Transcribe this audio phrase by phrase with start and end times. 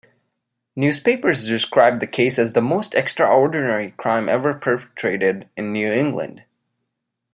[0.75, 6.43] Newspapers described the case as the most extraordinary crime ever perpetrated in New England.